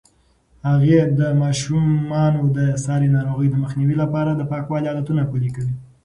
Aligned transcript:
هغې 0.69 0.99
د 1.19 1.21
ماشومانو 1.41 2.41
د 2.57 2.59
ساري 2.85 3.09
ناروغیو 3.17 3.53
د 3.53 3.57
مخنیوي 3.63 3.95
لپاره 4.03 4.31
د 4.35 4.41
پاکوالي 4.51 4.87
عادتونه 4.89 5.21
پلي 5.31 5.49
کوي. 5.55 5.75